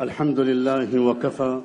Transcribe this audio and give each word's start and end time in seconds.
الحمد 0.00 0.40
لله 0.40 0.98
وكفى 0.98 1.60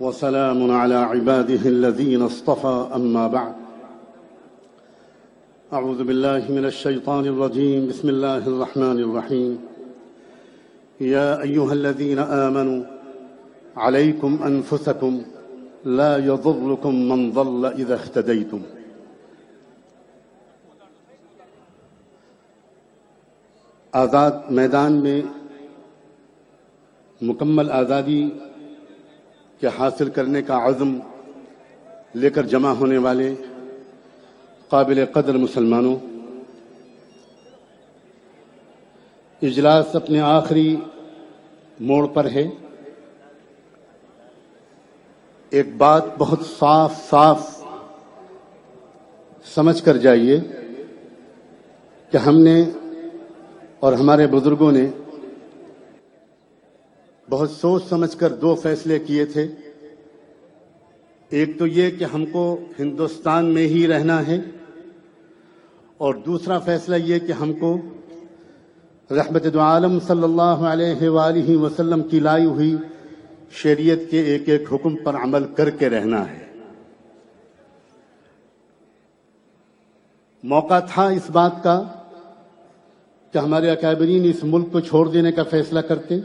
وسلام 0.00 0.70
على 0.70 0.94
عباده 0.94 1.62
الذين 1.68 2.22
اصطفى 2.22 2.88
أما 2.94 3.26
بعد. 3.28 3.54
أعوذ 5.72 6.04
بالله 6.04 6.50
من 6.50 6.64
الشيطان 6.64 7.24
الرجيم. 7.26 7.86
بسم 7.88 8.08
الله 8.08 8.42
الرحمن 8.46 8.98
الرحيم. 9.06 9.58
يا 11.00 11.42
أيها 11.42 11.72
الذين 11.72 12.18
آمنوا 12.18 12.82
عليكم 13.76 14.42
أنفسكم 14.42 15.22
لا 15.84 16.18
يضركم 16.18 16.94
من 17.10 17.32
ضل 17.32 17.66
إذا 17.66 17.94
اهتديتم. 17.94 18.62
آزاد 23.94 24.50
میدان 24.50 25.02
میں 25.02 25.45
مکمل 27.20 27.70
آزادی 27.70 28.28
کے 29.60 29.68
حاصل 29.78 30.10
کرنے 30.10 30.42
کا 30.42 30.66
عزم 30.66 30.96
لے 32.14 32.30
کر 32.30 32.42
جمع 32.42 32.70
ہونے 32.70 32.98
والے 32.98 33.34
قابل 34.68 35.04
قدر 35.12 35.36
مسلمانوں، 35.36 35.96
اجلاس 39.42 39.96
اپنے 39.96 40.20
آخری 40.20 40.76
موڑ 41.80 42.06
پر 42.06 42.30
ہے۔ 42.30 42.48
ایک 45.50 45.76
بات 45.76 46.02
بہت 46.18 46.40
صاف 46.58 47.10
صاف 47.10 47.50
سمجھ 49.44 49.82
کر 49.82 49.96
جائیے 49.96 50.40
کہ 52.12 52.16
ہم 52.16 52.38
نے 52.38 52.62
اور 53.80 53.92
ہمارے 53.92 54.26
بزرگوں 54.26 54.72
نے 54.72 54.86
بہت 57.28 57.50
سوچ 57.50 57.84
سمجھ 57.88 58.16
کر 58.16 58.32
دو 58.34 58.54
فیصلے 58.54 58.98
کیے 58.98 59.24
تھے۔ 59.26 59.46
ایک 61.32 61.58
تو 61.58 61.66
یہ 61.66 61.90
کہ 61.90 62.04
ہم 62.04 62.24
کو 62.26 62.44
ہندوستان 62.78 63.44
میں 63.54 63.66
ہی 63.68 63.86
رہنا 63.86 64.20
ہے، 64.26 64.38
اور 66.00 66.14
دوسرا 66.26 66.58
فیصلہ 66.58 66.96
یہ 66.96 67.18
کہ 67.18 67.32
ہم 67.32 67.52
کو 67.52 67.76
رحمت 69.10 69.44
دو 69.54 69.60
عالم 69.60 69.98
صلی 70.06 70.22
اللہ 70.22 70.64
علیہ 70.70 71.08
وآلہ 71.08 71.56
وسلم 71.56 72.02
کی 72.02 72.20
لائی 72.20 72.46
ہوئی 72.46 72.76
شریعت 73.54 74.10
کے 74.10 74.20
ایک 74.22 74.48
ایک 74.48 74.72
حکم 74.72 74.96
پر 74.96 75.16
عمل 75.16 75.44
کر 75.56 75.70
کے 75.72 75.88
رہنا 75.90 76.20
ہے۔ 76.30 76.44
موقع 80.44 80.78
تھا 80.88 81.08
اس 81.08 81.30
بات 81.30 81.62
کا 81.62 81.82
کہ 83.34 83.38
ہمارے 83.38 83.70
اکابرین 83.70 84.30
اس 84.30 84.42
ملک 84.44 84.72
کو 84.72 84.80
چھوڑ 84.80 85.06
دینے 85.08 85.32
کا 85.32 85.42
فیصلہ 85.50 85.80
کرتے۔ 85.80 86.20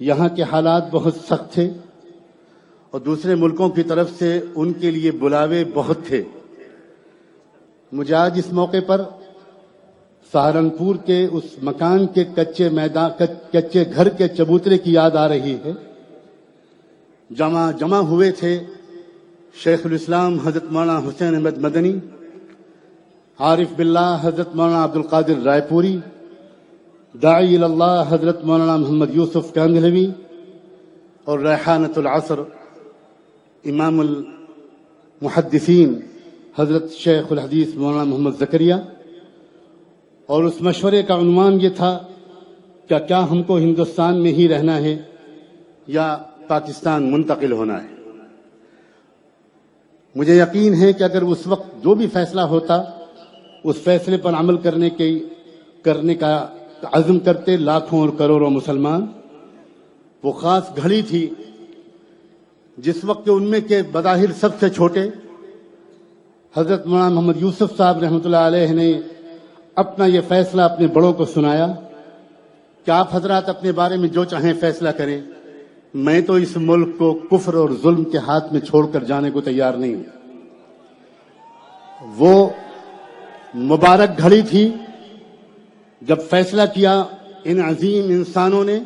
یہاں 0.00 0.28
کے 0.28 0.42
حالات 0.42 0.90
بہت 0.90 1.14
سخت 1.14 1.52
تھے 1.52 1.70
اور 2.90 3.00
دوسرے 3.00 3.34
ملکوں 3.34 3.68
کی 3.68 3.82
طرف 3.82 4.10
سے 4.18 4.40
ان 4.54 4.72
کے 4.72 4.90
لیے 4.90 5.10
بلاوے 5.10 5.64
بہت 5.74 5.98
تھے۔ 6.06 6.22
مجھے 7.92 8.14
آج 8.14 8.32
اس 8.36 8.52
موقع 8.52 8.76
پر 8.86 9.02
سہارنپور 10.32 10.94
کے 11.06 11.28
اس 11.32 11.44
مکان 11.62 12.06
کے 12.06 12.24
کچے 12.24 12.68
میدان، 12.68 13.10
کچے 13.52 13.84
گھر 13.94 14.08
کے 14.08 14.28
چبوترے 14.28 14.78
کی 14.78 14.92
یاد 14.92 15.10
آ 15.10 15.28
رہی 15.28 15.56
ہے۔ 15.64 15.72
جمع 17.30 17.70
جمع 17.70 17.98
ہوئے 17.98 18.30
تھے 18.32 18.58
شیخ 19.64 19.80
الاسلام 19.84 20.38
حضرت 20.38 20.64
مولانا 20.64 20.98
حسین 20.98 21.34
احمد 21.34 21.58
مدنی، 21.58 21.94
عارف 23.38 23.72
باللہ 23.76 24.18
حضرت 24.22 24.54
مولانا 24.54 24.84
عبد 24.84 24.96
القادر 24.96 25.42
رائے 25.44 25.60
پوری 25.68 25.98
داعی 27.22 27.56
اللہ 27.56 28.04
حضرت 28.08 28.44
مولانا 28.44 28.76
محمد 28.76 29.14
یوسف 29.14 29.54
کاندھلوی 29.54 30.10
اور 31.24 31.38
ریحانت 31.38 31.98
العصر 31.98 32.38
امام 33.64 34.00
المحدثین 34.00 36.00
حضرت 36.58 36.92
شیخ 36.92 37.24
الحدیث 37.30 37.74
مولانا 37.74 38.04
محمد 38.04 38.30
زکریہ 38.40 38.74
اور 40.26 40.44
اس 40.44 40.52
مشورے 40.60 41.02
کا 41.02 41.18
عنوان 41.18 41.60
یہ 41.60 41.68
تھا 41.68 42.02
کہ 42.88 42.98
کیا 42.98 43.30
ہم 43.30 43.42
کو 43.42 43.58
ہندوستان 43.58 44.22
میں 44.22 44.32
ہی 44.32 44.48
رہنا 44.48 44.76
ہے 44.76 45.02
یا 45.86 46.18
پاکستان 46.48 47.12
منتقل 47.12 47.52
ہونا 47.52 47.84
ہے۔ 47.84 47.88
مجھے 50.14 50.38
یقین 50.38 50.74
ہے 50.74 50.92
کہ 50.92 51.02
اگر 51.02 51.22
اس 51.22 51.46
وقت 51.46 51.84
جو 51.84 51.94
بھی 51.94 52.06
فیصلہ 52.06 52.40
ہوتا، 52.40 52.84
اس 53.64 53.76
فیصلے 53.76 54.16
پر 54.16 54.34
عمل 54.34 54.56
کرنے 54.56 54.90
کے 54.90 55.18
کرنے 55.82 56.14
کا 56.14 56.48
عزم 56.84 57.18
کرتے 57.18 57.56
لاکھوں 57.56 58.00
اور 58.00 58.08
کروڑوں 58.08 58.50
مسلمان 58.50 59.06
وہ 60.22 60.32
خاص 60.32 60.62
گھڑی 60.82 61.02
تھی 61.02 61.30
جس 62.78 63.04
وقت 63.04 63.24
کے 63.24 63.30
ان 63.30 63.42
میں 63.42 63.60
کے 63.60 63.82
بظاہر 63.92 64.32
سب 64.40 64.48
سے 64.60 64.70
چھوٹے 64.70 65.08
حضرت 66.56 66.86
مولانا 66.86 67.08
محمد 67.08 67.36
یوسف 67.36 67.76
صاحب 67.76 67.98
رحمۃ 67.98 68.20
اللہ 68.24 68.36
علیہ 68.36 68.66
نے 68.66 69.00
اپنا 69.74 70.06
یہ 70.06 70.20
فیصلہ 70.28 70.62
اپنے 70.62 70.86
بڑوں 70.86 71.12
کو 71.12 71.24
سنایا 71.24 71.66
کہ 72.84 72.90
آپ 72.90 73.08
حضرات 73.12 73.48
اپنے 73.48 73.72
بارے 73.72 73.96
میں 73.96 74.08
جو 74.08 74.24
چاہیں 74.24 74.52
فیصلہ 74.60 74.88
کریں 74.88 75.20
میں 75.94 76.20
تو 76.20 76.32
اس 76.32 76.56
ملک 76.56 76.98
کو 76.98 77.12
کفر 77.30 77.54
اور 77.54 77.70
ظلم 77.82 78.04
کے 78.04 78.18
ہاتھ 78.18 78.52
میں 78.52 78.60
چھوڑ 78.60 78.86
کر 78.92 79.04
جانے 79.04 79.30
کو 79.30 79.40
تیار 79.40 79.74
نہیں 79.74 79.94
ہوں۔ 79.94 80.02
وہ 82.16 82.48
مبارک 83.54 84.18
گھڑی 84.18 84.42
تھی 84.42 84.74
جب 86.00 86.16
فیصلہ 86.30 86.62
کیا 86.74 87.04
ان 87.44 87.60
عظیم 87.60 88.04
انسانوں 88.08 88.64
نے 88.64 88.78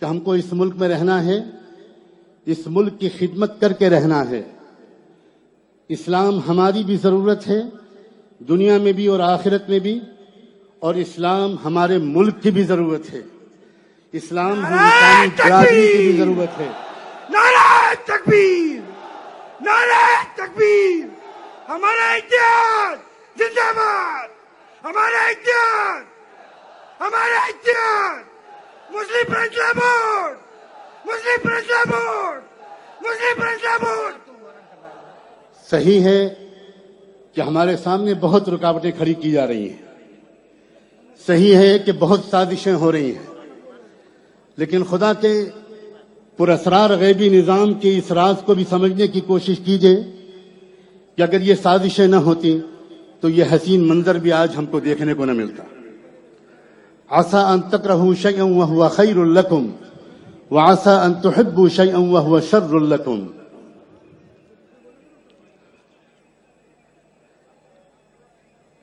کہ 0.00 0.04
ہم 0.04 0.20
کو 0.20 0.32
اس 0.32 0.44
ملک 0.52 0.74
میں 0.76 0.88
رہنا 0.88 1.24
ہے 1.24 1.40
اس 2.46 2.58
ملک 2.66 3.00
کی 3.00 3.08
خدمت 3.18 3.60
کر 3.60 3.72
کے 3.72 3.90
رہنا 3.90 4.30
ہے۔ 4.30 4.42
اسلام 5.88 6.40
ہماری 6.48 6.84
بھی 6.84 6.96
ضرورت 6.96 7.48
ہے 7.48 7.62
دنیا 8.38 8.78
میں 8.78 8.92
بھی 8.92 9.06
اور 9.06 9.20
آخرت 9.20 9.68
میں 9.68 9.78
بھی 9.78 10.00
اور 10.78 10.94
اسلام 10.94 11.56
ہمارے 11.64 11.98
ملک 11.98 12.42
کی 12.42 12.50
بھی 12.50 12.62
ضرورت 12.62 13.12
ہے۔ 13.12 13.20
اسلام 14.12 14.62
برادری 14.62 15.96
کی 15.96 15.96
بھی 15.96 16.16
ضرورت 16.16 16.60
ہے۔ 16.60 16.68
نعرہ 17.30 17.94
تکبیر! 18.06 18.80
نعرہ 19.60 20.24
تکبیر! 20.36 21.06
ہمارا 21.68 22.12
اتحاد 22.12 22.96
زندہ 23.38 23.72
باد! 23.76 24.31
ہمارا 24.84 25.26
اتحاد 25.26 26.00
ہمارا 27.00 27.40
اتحاد 27.48 28.22
مسلم 28.90 29.34
فیصلہ 29.34 29.72
بورڈ! 29.74 30.36
مسلم 31.04 31.48
فیصلہ 31.48 31.90
بورڈ! 31.90 32.42
مسلم 33.00 33.42
فیصلہ 33.42 33.84
بورڈ! 33.84 34.14
صحیح 35.70 36.00
ہے 36.00 36.34
کہ 37.34 37.40
ہمارے 37.40 37.76
سامنے 37.76 38.14
بہت 38.14 38.48
رکاوٹیں 38.48 38.90
کھڑی 38.90 39.14
کی 39.14 39.30
جا 39.30 39.46
رہی 39.46 39.70
ہیں۔ 39.70 39.82
صحیح 41.26 41.56
ہے 41.56 41.78
کہ 41.78 41.92
بہت 41.92 42.20
سازشیں 42.30 42.74
ہو 42.74 42.92
رہی 42.92 43.16
ہیں۔ 43.16 43.26
لیکن 44.56 44.84
خدا 44.84 45.12
کے 45.12 45.50
پراسرار 46.36 46.90
غیبی 46.90 47.28
نظام 47.28 47.74
کے 47.74 47.98
اس 47.98 48.12
راز 48.12 48.36
کو 48.44 48.54
بھی 48.54 48.64
سمجھنے 48.70 49.06
کی 49.06 49.20
کوشش 49.20 49.58
کیجیے 49.64 49.96
کہ 51.16 51.22
اگر 51.22 51.40
یہ 51.40 51.54
سازشیں 51.54 52.06
نہ 52.06 52.16
ہوتی 52.16 52.60
تو 53.22 53.28
یہ 53.28 53.44
حسین 53.52 53.88
منظر 53.88 54.14
بھی 54.14 54.32
آج 54.32 54.52
ہم 54.56 54.66
کو 54.66 54.80
دیکھنے 54.80 55.14
کو 55.14 55.24
نہ 55.24 55.32
ملتا۔ 55.32 55.62
آسا 57.08 57.52
ان 57.52 57.60
تکرہو 57.60 58.14
شیئا 58.14 58.44
وہو 58.44 58.88
خیر 58.88 59.16
لکم 59.16 59.66
وعسا 60.50 61.02
ان 61.04 61.14
تحبو 61.14 61.68
شیئا 61.68 61.98
وہو 61.98 62.40
شر 62.40 62.80
لکم 62.80 63.26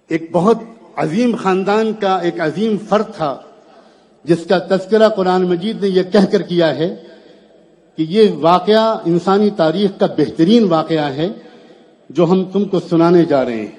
ایک 0.07 0.29
بہت 0.31 0.57
عظیم 0.95 1.35
خاندان 1.35 1.93
کا 1.93 2.17
ایک 2.17 2.41
عظیم 2.41 2.77
فرد 2.89 3.13
تھا، 3.15 3.41
جس 4.23 4.45
کا 4.49 4.59
تذکرہ 4.59 5.09
قرآن 5.09 5.43
مجید 5.43 5.81
نے 5.81 5.87
یہ 5.87 6.03
کہہ 6.03 6.25
کر 6.31 6.41
کیا 6.41 6.75
ہے 6.75 6.95
کہ 7.95 8.05
یہ 8.09 8.31
واقعہ 8.31 8.97
انسانی 9.05 9.49
تاریخ 9.49 9.99
کا 9.99 10.05
بہترین 10.05 10.63
واقعہ 10.69 11.09
ہے 11.11 11.29
جو 12.09 12.25
ہم 12.25 12.43
تم 12.45 12.65
کو 12.65 12.79
سنانے 12.79 13.25
جا 13.25 13.45
رہے 13.45 13.55
ہیں۔ 13.55 13.78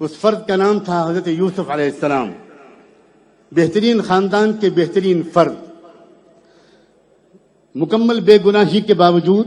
اس 0.00 0.10
فرد 0.10 0.46
کا 0.48 0.56
نام 0.56 0.78
تھا 0.78 1.10
حضرت 1.10 1.28
یوسف 1.28 1.70
علیہ 1.70 1.84
السلام۔ 1.84 2.32
بہترین 3.52 4.00
خاندان 4.02 4.52
کے 4.52 4.70
بہترین 4.70 5.22
فرد۔ 5.32 5.54
مکمل 7.74 8.20
بے 8.20 8.38
گناہی 8.46 8.80
کے 8.80 8.94
باوجود، 8.94 9.46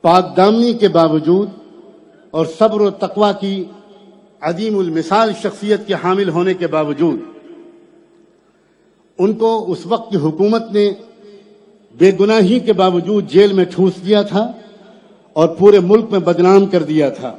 پاک 0.00 0.36
دامنی 0.36 0.72
کے 0.72 0.88
باوجود، 0.88 1.48
اور 2.30 2.46
صبر 2.58 2.80
و 2.80 2.90
تقوا 2.90 3.32
کی 3.32 3.64
عظیم 4.40 4.78
المثال 4.78 5.32
شخصیت 5.42 5.86
کے 5.86 5.94
حامل 5.94 6.28
ہونے 6.28 6.54
کے 6.54 6.66
باوجود، 6.66 7.20
ان 9.18 9.32
کو 9.32 9.72
اس 9.72 9.86
وقت 9.86 10.10
کی 10.10 10.16
حکومت 10.16 10.70
نے 10.72 10.90
بے 11.98 12.10
گناہی 12.20 12.58
کے 12.60 12.72
باوجود 12.72 13.28
جیل 13.28 13.52
میں 13.52 13.64
ٹھوس 13.64 13.92
دیا 14.06 14.22
تھا 14.22 14.52
اور 15.32 15.48
پورے 15.48 15.80
ملک 15.80 16.04
میں 16.10 16.20
بدنام 16.20 16.66
کر 16.66 16.82
دیا 16.82 17.10
تھا۔ 17.10 17.36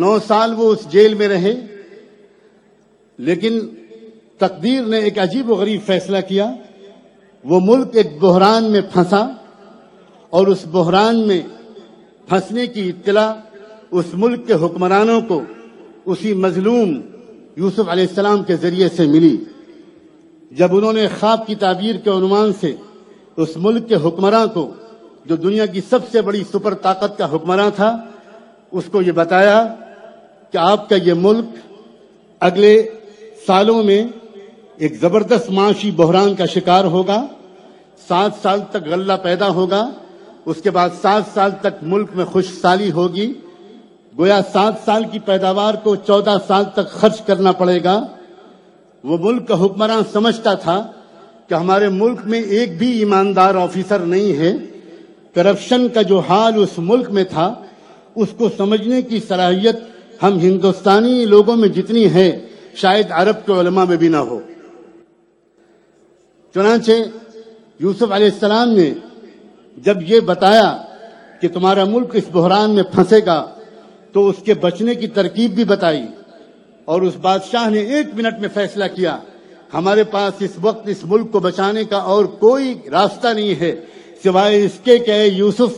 نو 0.00 0.16
سال 0.26 0.54
وہ 0.56 0.72
اس 0.72 0.86
جیل 0.92 1.14
میں 1.14 1.28
رہے، 1.28 1.54
لیکن 3.18 3.58
تقدیر 4.40 4.82
نے 4.82 4.98
ایک 4.98 5.18
عجیب 5.18 5.50
و 5.50 5.54
غریب 5.54 5.80
فیصلہ 5.86 6.20
کیا۔ 6.28 6.50
وہ 7.44 7.60
ملک 7.62 7.96
ایک 7.96 8.18
بحران 8.20 8.64
میں 8.72 8.80
پھنسا 8.92 9.22
اور 10.32 10.46
اس 10.46 10.64
بحران 10.72 11.26
میں 11.28 11.40
پھنسنے 12.28 12.66
کی 12.66 12.88
اطلاع 12.88 13.32
اس 13.90 14.06
ملک 14.14 14.46
کے 14.46 14.54
حکمرانوں 14.64 15.20
کو 15.28 15.40
اسی 16.06 16.32
مظلوم 16.34 16.88
یوسف 17.56 17.88
علیہ 17.88 18.06
السلام 18.08 18.42
کے 18.42 18.56
ذریعے 18.56 18.88
سے 18.96 19.06
ملی۔ 19.06 19.36
جب 20.50 20.76
انہوں 20.76 20.92
نے 20.92 21.06
خواب 21.20 21.46
کی 21.46 21.54
تعبیر 21.54 21.96
کے 22.04 22.10
عنوان 22.10 22.52
سے 22.60 22.74
اس 23.36 23.56
ملک 23.56 23.88
کے 23.88 23.96
حکمراں 24.04 24.46
کو، 24.46 24.70
جو 25.26 25.36
دنیا 25.36 25.66
کی 25.66 25.80
سب 25.88 26.08
سے 26.10 26.20
بڑی 26.22 26.42
سپر 26.50 26.74
طاقت 26.82 27.18
کا 27.18 27.34
حکمراں 27.34 27.70
تھا، 27.76 27.96
اس 28.72 28.84
کو 28.92 29.02
یہ 29.02 29.12
بتایا 29.12 29.56
کہ 30.52 30.58
آپ 30.58 30.88
کا 30.88 30.96
یہ 30.96 31.12
ملک 31.16 31.44
اگلے 32.40 32.88
سالوں 33.46 33.82
میں 33.82 34.06
ایک 34.76 35.00
زبردست 35.00 35.50
معاشی 35.50 35.90
بحران 35.90 36.34
کا 36.34 36.46
شکار 36.46 36.84
ہوگا، 36.84 37.26
سات 38.08 38.30
سال 38.42 38.60
تک 38.70 38.88
غلہ 38.88 39.12
پیدا 39.22 39.48
ہوگا، 39.48 39.90
اس 40.44 40.56
کے 40.62 40.70
بعد 40.70 40.90
سات 41.02 41.22
سال 41.34 41.50
تک 41.60 41.82
ملک 41.82 42.10
میں 42.14 42.24
خوش 42.24 42.44
سالی 42.60 42.90
ہوگی۔ 42.90 43.32
گویا 44.18 44.40
سات 44.52 44.74
سال 44.84 45.04
کی 45.04 45.18
پیداوار 45.18 45.74
کو 45.74 45.96
چودہ 45.96 46.36
سال 46.46 46.64
تک 46.64 46.90
خرچ 46.90 47.20
کرنا 47.20 47.52
پڑے 47.52 47.84
گا۔ 47.84 48.06
وہ 49.04 49.18
ملک 49.20 49.48
کا 49.48 49.64
حکمراں 49.64 50.00
سمجھتا 50.12 50.54
تھا 50.54 50.86
کہ 51.48 51.54
ہمارے 51.54 51.88
ملک 51.88 52.20
میں 52.24 52.42
ایک 52.42 52.78
بھی 52.78 52.98
ایماندار 52.98 53.54
آفیسر 53.54 53.98
نہیں 53.98 54.36
ہے۔ 54.38 54.52
کرپشن 55.34 55.88
کا 55.88 56.02
جو 56.02 56.18
حال 56.18 56.52
اس 56.56 56.78
ملک 56.78 57.10
میں 57.10 57.24
تھا، 57.24 57.54
اس 58.14 58.28
کو 58.36 58.48
سمجھنے 58.56 59.02
کی 59.02 59.20
صلاحیت 59.28 59.76
ہم 60.22 60.38
ہندوستانی 60.38 61.24
لوگوں 61.24 61.56
میں 61.56 61.68
جتنی 61.68 62.04
ہے 62.14 62.28
شاید 62.74 63.06
عرب 63.10 63.44
کے 63.46 63.52
علماء 63.60 63.84
میں 63.84 63.96
بھی 63.96 64.08
نہ 64.08 64.22
ہو۔ 64.28 64.40
چنانچہ 66.54 66.92
یوسف 67.80 68.12
علیہ 68.12 68.30
السلام 68.32 68.70
نے 68.70 68.92
جب 69.76 69.96
یہ 70.02 70.20
بتایا 70.26 70.76
کہ 71.40 71.48
تمہارا 71.48 71.84
ملک 71.84 72.14
اس 72.14 72.28
بحران 72.32 72.70
میں 72.70 72.82
پھنسے 72.92 73.20
گا، 73.26 73.40
تو 74.12 74.26
اس 74.28 74.36
کے 74.44 74.54
بچنے 74.54 74.94
کی 74.94 75.06
ترکیب 75.16 75.54
بھی 75.54 75.64
بتائی 75.64 76.04
اور 76.84 77.02
اس 77.02 77.16
بادشاہ 77.20 77.68
نے 77.70 77.80
ایک 77.92 78.14
منٹ 78.14 78.38
میں 78.40 78.48
فیصلہ 78.54 78.84
کیا، 78.94 79.16
ہمارے 79.74 80.04
پاس 80.04 80.42
اس 80.42 80.54
وقت 80.60 80.88
اس 80.88 81.04
ملک 81.04 81.30
کو 81.32 81.40
بچانے 81.40 81.84
کا 81.84 81.98
اور 82.12 82.24
کوئی 82.40 82.72
راستہ 82.92 83.28
نہیں 83.28 83.54
ہے، 83.60 83.74
سوائے 84.22 84.64
اس 84.64 84.78
کے 84.84 84.98
کہ 84.98 85.22
یوسف، 85.32 85.72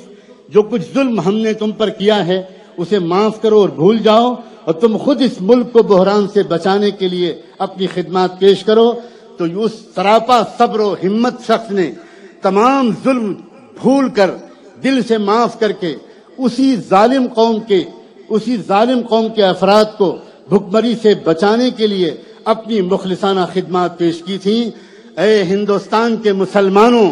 جو 0.49 0.63
کچھ 0.63 0.83
ظلم 0.95 1.21
ہم 1.21 1.37
نے 1.37 1.53
تم 1.53 1.71
پر 1.73 1.91
کیا 1.99 2.27
ہے 2.27 2.43
اسے 2.79 2.99
معاف 2.99 3.41
کرو 3.43 3.61
اور 3.61 3.69
بھول 3.69 3.99
جاؤ 3.99 4.35
اور 4.65 4.75
تم 4.75 4.97
خود 4.97 5.23
اس 5.23 5.41
ملک 5.41 5.73
کو 5.73 5.83
بحران 5.83 6.27
سے 6.33 6.43
بچانے 6.43 6.91
کے 6.91 7.09
لیے 7.09 7.35
اپنی 7.59 7.87
خدمات 7.95 8.39
پیش 8.39 8.65
کرو، 8.65 8.93
تو 9.37 9.45
اس 9.65 9.73
سراپا 9.95 10.41
صبر 10.59 10.81
و 10.81 10.95
ہمت 11.05 11.35
شخص 11.47 11.71
نے 11.71 11.91
تمام 12.43 12.91
ظلم 13.05 13.33
بھول 13.83 14.09
کر 14.09 14.31
دل 14.85 15.03
سے 15.09 15.19
معاف 15.19 15.59
کر 15.61 15.73
کے 15.73 15.95
اسی 16.39 16.75
ظالم 16.89 17.27
قوم 17.35 17.61
کے، 17.61 17.83
اسی 18.29 18.57
ظالم 18.69 19.01
قوم 19.09 19.29
کے 19.37 19.43
افراد 19.45 19.85
کو 19.99 20.17
بھکمری 20.49 20.95
سے 21.03 21.15
بچانے 21.25 21.71
کے 21.77 21.87
لیے 21.87 22.11
اپنی 22.45 22.81
مخلصانہ 22.81 23.45
خدمات 23.53 23.99
پیش 23.99 24.23
کی 24.23 24.39
تھیں۔ 24.39 24.65
اے 25.21 25.43
ہندوستان 25.43 26.17
کے 26.17 26.33
مسلمانوں، 26.33 27.09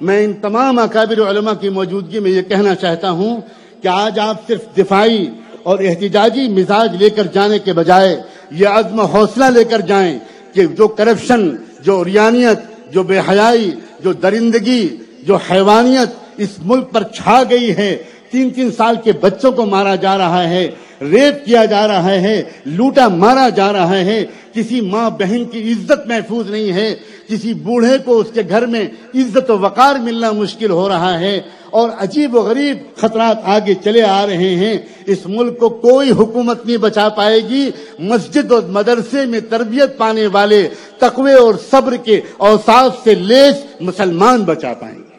میں 0.00 0.24
ان 0.24 0.32
تمام 0.42 0.78
اکابر 0.78 1.20
علماء 1.30 1.52
کی 1.60 1.68
موجودگی 1.68 2.18
میں 2.18 2.30
یہ 2.30 2.42
کہنا 2.42 2.74
چاہتا 2.74 3.10
ہوں 3.10 3.40
کہ 3.82 3.88
آج 3.88 4.18
آپ 4.18 4.46
صرف 4.46 4.64
دفاعی 4.76 5.26
اور 5.62 5.78
احتجاجی 5.78 6.48
مزاج 6.48 6.96
لے 7.02 7.10
کر 7.10 7.26
جانے 7.26 7.58
کے 7.58 7.72
بجائے 7.72 8.16
یہ 8.50 8.68
عزم 8.68 9.00
حوصلہ 9.00 9.44
لے 9.44 9.64
کر 9.64 9.80
جائیں 9.80 10.18
کہ 10.52 10.66
جو 10.66 10.88
کرپشن، 10.88 11.48
جو 11.80 12.00
اریانیت 12.00 12.92
جو 12.92 13.02
بے 13.02 13.18
حیائی، 13.18 13.70
جو 14.04 14.12
درندگی، 14.12 14.88
جو 15.22 15.36
حیوانیت 15.50 16.10
اس 16.36 16.58
ملک 16.64 16.92
پر 16.92 17.02
چھا 17.02 17.42
گئی 17.50 17.76
ہے، 17.76 17.96
تین 18.30 18.50
تین 18.50 18.70
سال 18.72 18.96
کے 19.04 19.12
بچوں 19.12 19.52
کو 19.52 19.66
مارا 19.66 19.94
جا 19.94 20.16
رہا 20.18 20.48
ہے 20.48 20.68
ریپ 21.00 21.46
کیا 21.46 21.64
جا 21.64 21.88
رہا 21.88 22.10
ہے، 22.10 22.42
لوٹا 22.64 23.08
مارا 23.08 23.48
جا 23.48 23.72
رہا 23.72 23.96
ہے۔ 23.96 24.26
کسی 24.54 24.80
ماں 24.80 25.10
بہن 25.10 25.44
کی 25.44 25.72
عزت 25.72 26.06
محفوظ 26.06 26.50
نہیں 26.50 26.72
ہے۔ 26.72 26.96
کسی 27.28 27.54
بوڑھے 27.54 27.98
کو 27.98 28.18
اس 28.18 28.26
کے 28.34 28.42
گھر 28.48 28.66
میں 28.66 28.88
عزت 29.14 29.50
و 29.50 29.58
وقار 29.58 29.94
ملنا 29.94 30.30
مشکل 30.30 30.70
ہو 30.70 30.88
رہا 30.88 31.20
ہے۔ 31.20 31.40
اور 31.70 31.90
عجیب 31.98 32.36
و 32.36 32.40
غریب 32.40 32.76
خطرات 32.96 33.38
آگے 33.44 33.74
چلے 33.74 34.02
آ 34.02 34.26
رہے 34.26 34.54
ہیں۔ 34.54 34.78
اس 35.06 35.18
ملک 35.24 35.58
کو 35.58 35.68
کوئی 35.68 36.10
حکومت 36.10 36.66
نہیں 36.66 36.76
بچا 36.76 37.08
پائے 37.08 37.40
گی۔ 37.40 37.70
مسجد 37.98 38.52
اور 38.52 38.62
مدرسے 38.62 39.24
میں 39.24 39.40
تربیت 39.40 39.98
پانے 39.98 40.26
والے 40.26 40.68
تقوی 40.98 41.32
اور 41.32 41.54
صبر 41.70 41.96
کے 41.96 42.20
اوساف 42.36 42.96
سے 43.04 43.14
لیس 43.14 43.54
مسلمان 43.80 44.44
بچا 44.44 44.74
پائیں 44.74 44.98
گے۔ 44.98 45.16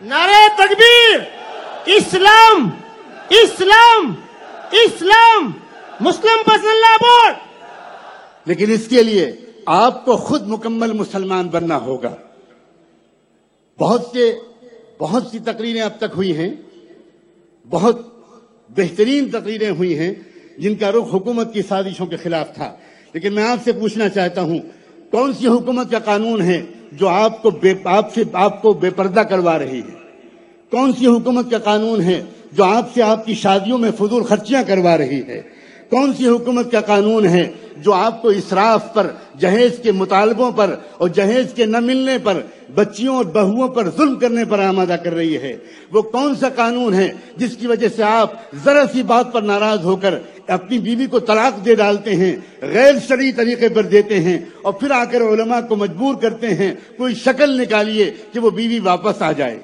نعرہ 0.00 0.48
تکبیر 0.56 1.18
اسلام 1.86 2.70
اسلام۔ 3.30 4.14
اسلام، 4.72 5.50
مسلم 6.00 6.42
پسند 6.46 6.64
اللہ 6.64 6.96
بورڈ۔ 7.00 7.34
لیکن 8.44 8.72
اس 8.72 8.88
کے 8.88 9.02
لیے 9.02 9.32
آپ 9.66 10.04
کو 10.04 10.16
خود 10.16 10.46
مکمل 10.46 10.92
مسلمان 10.92 11.48
بننا 11.48 11.78
ہوگا۔ 11.78 12.16
بہت 13.80 14.02
سے، 14.12 14.38
بہت 14.98 15.22
سی 15.30 15.38
تقریریں 15.38 15.82
اب 15.82 15.98
تک 15.98 16.04
ہوئی 16.16 16.36
ہیں۔ 16.36 16.50
بہت 17.70 18.00
بہترین 18.68 19.30
تقریریں 19.30 19.70
ہوئی 19.70 19.98
ہیں 19.98 20.14
جن 20.58 20.74
کا 20.74 20.92
رخ 20.92 21.14
حکومت 21.14 21.54
کی 21.54 21.62
سازشوں 21.62 22.06
کے 22.06 22.16
خلاف 22.16 22.54
تھا۔ 22.54 22.76
لیکن 23.12 23.32
میں 23.32 23.44
آپ 23.44 23.58
سے 23.64 23.72
پوچھنا 23.72 24.08
چاہتا 24.08 24.40
ہوں، 24.40 24.58
کون 25.10 25.32
سی 25.32 25.46
حکومت 25.46 25.90
کا 25.90 25.98
قانون 25.98 26.42
ہے 26.42 26.66
جو 26.92 27.08
آپ 27.08 27.42
کو 27.42 27.50
بے، 27.50 27.74
آپ 27.84 28.14
سے، 28.14 28.22
آپ 28.32 28.62
کو 28.62 28.72
بے 28.72 28.90
پردہ 28.90 29.20
کروا 29.20 29.58
رہی 29.58 29.80
ہے؟ 29.80 29.98
کون 30.70 30.92
سی 30.92 31.06
حکومت 31.06 31.50
کا 31.50 31.58
قانون 31.58 32.00
ہے 32.00 32.24
جو 32.52 32.64
آپ 32.64 32.94
سے 32.94 33.02
آپ 33.02 33.24
کی 33.26 33.34
شادیوں 33.34 33.78
میں 33.78 33.90
فضول 33.98 34.22
خرچیاں 34.22 34.62
کروا 34.62 34.98
رہی 34.98 35.22
ہے 35.28 35.40
کون 35.90 36.12
سی 36.16 36.26
حکومت 36.26 36.70
کا 36.72 36.80
قانون 36.80 37.26
ہے 37.26 37.50
جو 37.76 37.92
آپ 37.94 38.20
کو 38.22 38.28
اسراف 38.28 38.92
پر، 38.94 39.06
جہیز 39.38 39.78
کے 39.82 39.92
مطالبوں 39.92 40.50
پر 40.52 40.74
اور 40.96 41.08
جہیز 41.08 41.52
کے 41.54 41.66
نہ 41.66 41.80
ملنے 41.80 42.16
پر 42.22 42.40
بچیوں 42.74 43.16
اور 43.16 43.24
بہوؤں 43.24 43.68
پر 43.68 43.88
ظلم 43.96 44.14
کرنے 44.14 44.44
پر 44.44 44.58
آمادہ 44.58 44.96
کر 45.04 45.14
رہی 45.14 45.36
ہے؟ 45.36 45.56
وہ 45.92 46.02
کون 46.02 46.34
سا 46.36 46.48
قانون 46.48 46.94
ہے 46.94 47.08
جس 47.36 47.56
کی 47.56 47.66
وجہ 47.66 47.88
سے 47.96 48.02
آپ 48.02 48.32
ذرا 48.64 48.82
سی 48.92 49.02
بات 49.02 49.32
پر 49.32 49.42
ناراض 49.42 49.84
ہو 49.84 49.96
کر 49.96 50.18
اپنی 50.46 50.78
بیوی 50.78 51.06
کو 51.06 51.18
طلاق 51.20 51.64
دے 51.64 51.74
ڈالتے 51.74 52.14
ہیں، 52.16 52.36
غیر 52.60 52.94
شرعی 53.08 53.32
طریقے 53.32 53.68
پر 53.68 53.82
دیتے 53.82 54.20
ہیں 54.20 54.38
اور 54.62 54.72
پھر 54.72 54.90
آ 54.90 55.04
کر 55.04 55.20
علماء 55.20 55.60
کو 55.60 55.76
مجبور 55.76 56.14
کرتے 56.14 56.54
ہیں، 56.54 56.74
کوئی 56.96 57.14
شکل 57.14 57.60
نکالیے 57.60 58.10
کہ 58.32 58.40
وہ 58.40 58.50
بیوی 58.50 58.78
واپس 58.78 59.22
آ 59.22 59.32
جائے؟ 59.32 59.58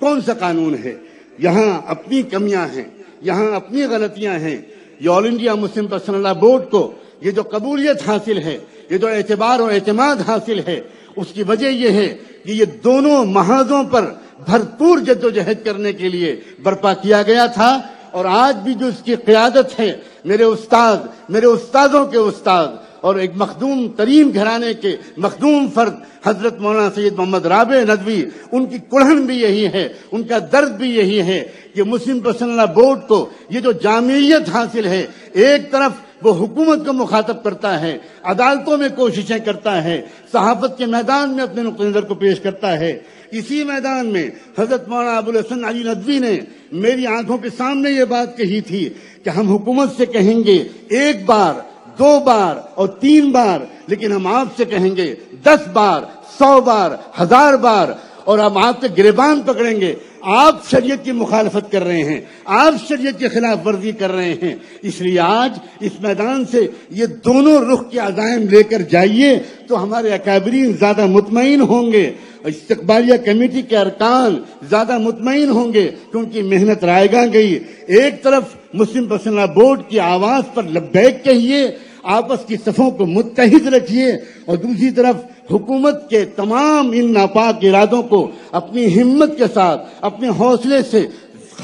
کون 0.00 0.20
سا 0.20 0.32
قانون 0.34 0.76
ہے؟ 0.84 0.94
یہاں 1.38 1.80
اپنی 1.86 2.22
کمیاں 2.22 2.66
ہیں، 2.74 2.84
یہاں 3.20 3.56
اپنی 3.56 3.84
غلطیاں 3.84 4.38
ہیں۔ 4.38 4.62
یہ 5.00 5.10
all 5.10 5.26
India 5.26 5.54
Muslim 5.54 5.86
personal 5.86 6.14
law 6.14 6.34
board 6.40 6.70
کو 6.70 6.92
یہ 7.20 7.30
جو 7.30 7.42
قبولیت 7.42 8.08
حاصل 8.08 8.38
ہے، 8.38 8.58
یہ 8.90 8.98
جو 8.98 9.08
اعتبار 9.08 9.60
و 9.60 9.66
اعتماد 9.66 10.16
حاصل 10.28 10.60
ہے، 10.66 10.80
اس 11.16 11.26
کی 11.34 11.42
وجہ 11.42 11.66
یہ 11.66 11.88
ہے 11.88 12.16
کہ 12.44 12.50
یہ 12.50 12.64
دونوں 12.64 13.24
محاذوں 13.24 13.84
پر 13.84 14.12
بھرپور 14.46 14.98
جد 14.98 15.24
و 15.24 15.30
جہد 15.30 15.64
کرنے 15.64 15.92
کے 15.92 16.08
لیے 16.08 16.40
برپا 16.62 16.94
کیا 16.94 17.22
گیا 17.22 17.46
تھا۔ 17.46 17.80
اور 18.10 18.24
آج 18.24 18.56
بھی 18.56 18.74
جو 18.74 18.86
اس 18.86 19.02
کی 19.04 19.14
قیادت 19.14 19.80
ہے، 19.80 19.96
میرے 20.24 20.42
استاد، 20.42 20.96
میرے 21.28 21.46
استادوں 21.46 22.06
کے 22.06 22.18
استاد 22.18 22.68
اور 23.00 23.16
ایک 23.16 23.30
مخدوم 23.36 23.86
ترین 23.96 24.30
گھرانے 24.34 24.72
کے 24.74 24.96
مخدوم 25.16 25.66
فرد 25.74 25.94
حضرت 26.24 26.58
مولانا 26.60 26.88
سید 26.94 27.14
محمد 27.18 27.46
رابع 27.46 27.76
ندوی، 27.88 28.24
ان 28.52 28.66
کی 28.66 28.78
کڑھن 28.90 29.24
بھی 29.26 29.36
یہی 29.40 29.66
ہے، 29.66 29.88
ان 30.12 30.22
کا 30.22 30.38
درد 30.52 30.76
بھی 30.76 30.90
یہی 30.96 31.20
ہے 31.22 31.44
کہ 31.74 31.82
مسلم 31.82 32.20
پسند 32.20 32.60
بورڈ 32.74 33.08
کو 33.08 33.28
یہ 33.50 33.60
جو 33.60 33.72
جامعیت 33.72 34.48
حاصل 34.48 34.86
ہے، 34.86 35.06
ایک 35.32 35.70
طرف 35.72 35.92
وہ 36.22 36.32
حکومت 36.34 36.86
کو 36.86 36.92
مخاطب 36.92 37.42
کرتا 37.44 37.80
ہے، 37.80 37.98
عدالتوں 38.22 38.76
میں 38.76 38.88
کوششیں 38.96 39.38
کرتا 39.38 39.84
ہے، 39.84 40.00
صحافت 40.32 40.78
کے 40.78 40.86
میدان 40.86 41.30
میں 41.30 41.42
اپنے 41.44 41.62
نقطۂ 41.62 41.82
نظر 41.82 42.00
کو 42.00 42.14
پیش 42.14 42.40
کرتا 42.40 42.78
ہے۔ 42.80 42.98
اسی 43.30 43.64
میدان 43.64 44.06
میں 44.06 44.28
حضرت 44.58 44.88
مولانا 44.88 45.16
ابو 45.16 45.30
الحسن 45.30 45.64
علی 45.64 45.82
ندوی 45.82 46.18
نے 46.18 46.38
میری 46.72 47.06
آنکھوں 47.06 47.38
کے 47.38 47.48
سامنے 47.56 47.90
یہ 47.90 48.04
بات 48.04 48.36
کہی 48.36 48.60
تھی 48.60 48.88
کہ 49.24 49.30
ہم 49.30 49.48
حکومت 49.48 49.96
سے 49.96 50.06
کہیں 50.06 50.44
گے، 50.44 50.56
ایک 50.88 51.24
بار 51.26 51.54
دو 51.98 52.18
بار 52.20 52.56
اور 52.74 52.88
تین 52.88 53.30
بار، 53.30 53.60
لیکن 53.86 54.12
ہم 54.12 54.26
آپ 54.26 54.46
سے 54.56 54.64
کہیں 54.64 54.96
گے 54.96 55.14
دس 55.44 55.68
بار، 55.72 56.02
سو 56.38 56.60
بار، 56.60 56.90
ہزار 57.22 57.54
بار، 57.54 57.88
اور 58.24 58.38
ہم 58.38 58.56
آپ 58.58 58.80
کے 58.80 58.88
گریبان 58.98 59.40
پکڑیں 59.40 59.80
گے۔ 59.80 59.94
آپ 60.22 60.68
شریعت 60.70 61.04
کی 61.04 61.12
مخالفت 61.12 61.72
کر 61.72 61.84
رہے 61.84 62.02
ہیں، 62.02 62.20
آپ 62.44 62.74
شریعت 62.88 63.18
کی 63.18 63.28
خلاف 63.28 63.66
ورزی 63.66 63.92
کر 63.92 64.12
رہے 64.12 64.34
ہیں۔ 64.42 64.54
اس 64.82 65.00
لیے 65.00 65.18
آج 65.20 65.58
اس 65.80 65.92
میدان 66.00 66.44
سے 66.50 66.66
یہ 66.90 67.06
دونوں 67.06 67.58
رخ 67.60 67.90
کے 67.90 67.98
عزائم 67.98 68.42
لے 68.48 68.62
کر 68.62 68.82
جائیے 68.82 69.38
تو 69.68 69.82
ہمارے 69.82 70.10
اکابرین 70.10 70.72
زیادہ 70.72 71.06
مطمئن 71.06 71.60
ہوں 71.60 71.92
گے۔ 71.92 72.10
استقبالیہ 72.44 73.16
کمیٹی 73.16 73.62
کے 73.62 73.76
ارکان 73.76 74.42
زیادہ 74.62 74.98
مطمئن 74.98 75.48
ہوں 75.48 75.72
گے 75.72 75.90
کیونکہ 76.10 76.42
محنت 76.42 76.84
رائے 76.84 77.08
گا 77.12 77.24
گئی۔ 77.32 77.58
ایک 77.86 78.22
طرف 78.22 78.44
مسلم 78.74 79.06
پسند 79.06 79.38
بورڈ 79.54 79.80
کی 79.88 80.00
آواز 80.00 80.42
پر 80.54 80.62
لبیک 80.62 81.24
کہیے 81.24 81.66
آپس 82.02 82.46
کی 82.46 82.56
صفوں 82.56 82.90
کو 82.90 83.06
متحد 83.06 83.66
رکھیے 83.66 84.12
اور 84.44 84.56
دوسری 84.56 84.90
طرف 84.90 85.16
حکومت 85.50 86.10
کے 86.10 86.24
تمام 86.24 86.90
ان 86.94 87.12
ناپاک 87.12 87.64
ارادوں 87.64 88.02
کو 88.02 88.30
اپنی 88.50 89.02
ہمت 89.02 89.38
کے 89.38 89.44
ساتھ، 89.54 89.88
اپنے 90.00 90.28
حوصلے 90.28 90.76
سے 90.90 91.06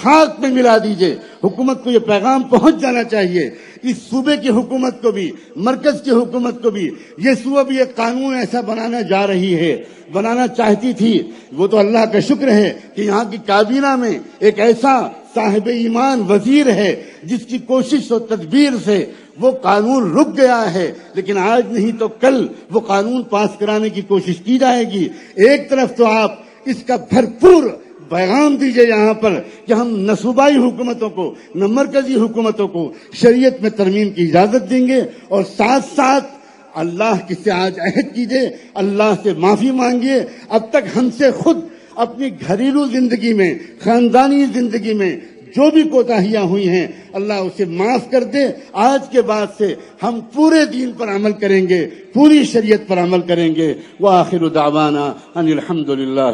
خاک 0.03 0.41
میں 0.41 0.51
ملا 0.51 0.79
دیجیے۔ 0.79 1.17
حکومت 1.45 1.85
کو 1.85 1.91
یہ 1.91 1.99
پیغام 1.99 2.43
پہنچ 2.43 2.81
جانا 2.81 3.05
چاہیے۔ 3.05 3.51
اس 3.83 3.97
صوبے 4.11 4.37
کی 4.37 4.49
حکومت 4.49 5.03
کو 5.03 5.11
بھی، 5.11 5.31
مرکز 5.57 6.03
کی 6.05 6.11
حکومت 6.11 6.63
کو 6.63 6.71
بھی، 6.71 6.91
یہ 7.19 7.31
صوبہ 7.45 7.63
بھی 7.63 7.79
ایک 7.79 7.97
قانون 7.97 8.35
ایسا 8.35 8.61
بنانا 8.61 9.01
جا 9.01 9.27
رہی 9.27 9.55
ہے۔ 9.55 9.83
بنانا 10.13 10.47
چاہتی 10.47 10.93
تھی۔ 10.93 11.23
وہ 11.53 11.67
تو 11.67 11.79
اللہ 11.79 12.05
کا 12.13 12.21
شکر 12.21 12.53
ہے 12.53 12.73
کہ 12.95 13.03
یہاں 13.03 13.25
کی 13.25 13.37
کابینہ 13.47 13.97
میں 13.97 14.19
ایک 14.39 14.61
ایسا 14.61 15.09
صاحب 15.35 15.67
ایمان 15.67 16.23
وزیر 16.29 16.67
ہے 16.67 17.05
جس 17.23 17.47
کی 17.47 17.59
کوشش 17.59 18.13
و 18.13 18.19
تدبیر 18.19 18.71
سے 18.85 19.07
وہ 19.41 19.51
قانون 19.63 20.13
رک 20.13 20.37
گیا 20.37 20.75
ہے، 20.75 20.91
لیکن 21.15 21.39
آج 21.39 21.73
نہیں 21.73 21.99
تو 21.99 22.09
کل 22.21 22.47
وہ 22.71 22.81
قانون 22.81 23.23
پاس 23.23 23.59
کرانے 23.59 23.89
کی 23.91 24.03
کوشش 24.09 24.37
کی 24.45 24.59
جائے 24.59 24.85
گی۔ 24.91 25.09
ایک 25.47 25.69
طرف 25.71 25.97
تو 25.97 26.07
آپ 26.07 26.39
اس 26.65 26.83
کا 26.87 26.97
بھرپور 27.11 27.63
پیغام 28.09 28.55
دیجیے 28.57 28.87
یہاں 28.89 29.15
پر 29.15 29.41
کہ 29.67 29.73
ہم 29.73 29.89
نہ 29.99 30.13
صوبائی 30.23 30.57
حکومتوں 30.57 31.11
کو، 31.11 31.35
نہ 31.55 31.67
مرکزی 31.67 32.15
حکومتوں 32.15 32.69
کو 32.69 32.93
شریعت 33.13 33.61
میں 33.63 33.71
ترمیم 33.71 34.11
کی 34.11 34.23
اجازت 34.23 34.71
دیں 34.71 34.87
گے 34.89 35.01
اور 35.29 35.43
ساتھ 35.57 35.85
ساتھ 35.97 36.33
اللہ 36.75 37.27
کی 37.29 37.35
سے 37.45 37.51
آج 37.51 37.79
عہد 37.81 38.15
کیجیے، 38.15 38.49
اللہ 38.75 39.15
سے 39.23 39.33
معافی 39.33 39.71
مانگیے۔ 39.71 40.21
اب 40.49 40.71
تک 40.71 40.97
ہم 40.97 41.09
سے 41.19 41.31
خود 41.31 41.59
اپنی 41.95 42.29
گھریلو 42.49 42.85
زندگی 42.87 43.33
میں، 43.33 43.53
خاندانی 43.83 44.45
زندگی 44.55 44.95
میں 44.95 45.17
جو 45.57 45.71
بھی 45.71 45.83
کوتاہیاں 45.83 46.43
ہوئی 46.43 46.69
ہیں، 46.69 46.87
اللہ 47.13 47.33
اسے 47.33 47.65
معاف 47.65 48.11
کر 48.11 48.23
دے۔ 48.23 48.45
آج 48.73 49.03
کے 49.11 49.23
بعد 49.23 49.47
سے 49.59 49.75
ہم 50.03 50.21
پورے 50.21 50.65
دین 50.67 50.93
پر 50.93 51.09
عمل 51.09 51.33
کریں 51.33 51.69
گے، 51.69 51.87
پوری 52.15 52.45
شریعت 52.45 52.89
پر 52.89 52.99
عمل 52.99 53.23
کریں 53.23 53.55
گے۔ 53.55 53.75
وآخر 54.01 54.49
دعوانا 54.49 55.05
ان 55.35 55.47
الحمد 55.49 55.89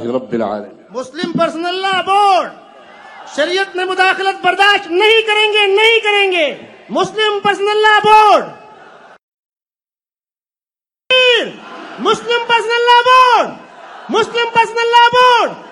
رب 0.06 0.32
العالمین۔ 0.32 0.70
مسلم 0.90 1.32
پرسنل 1.32 1.74
لا 1.74 2.00
بورڈ، 2.00 2.50
شریعت 3.36 3.76
میں 3.76 3.84
مداخلت 3.84 4.44
برداشت 4.44 4.90
نہیں 4.90 5.20
کریں 5.26 5.52
گے، 5.52 5.66
نہیں 5.66 6.00
کریں 6.00 6.32
گے۔ 6.32 6.54
Muslim 6.90 7.40
personal 7.42 7.82
law 7.82 7.98
board. 8.04 8.44
Muslim 11.98 12.40
personal 12.48 12.82
law 12.82 13.00
board. 13.02 13.48
Muslim 14.10 14.48
personal 14.52 14.88
law 14.90 15.08
board. 15.12 15.69